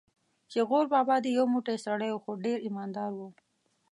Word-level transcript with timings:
چې 0.51 0.59
غور 0.69 0.85
بابا 0.93 1.15
دې 1.23 1.31
یو 1.37 1.45
موټی 1.53 1.77
سړی 1.85 2.09
و، 2.11 2.21
خو 2.23 2.31
ډېر 2.45 2.57
ایمان 2.65 2.89
دار 2.97 3.11
و. 3.15 3.19